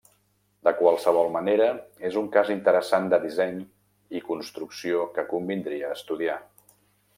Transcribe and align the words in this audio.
De 0.67 0.71
qualsevol 0.77 1.27
manera 1.35 1.67
és 2.09 2.17
un 2.21 2.29
cas 2.37 2.49
interessant 2.55 3.05
de 3.13 3.21
disseny 3.27 3.61
i 4.21 4.23
construcció 4.31 5.07
que 5.19 5.29
convindria 5.35 5.95
estudiar. 6.01 6.43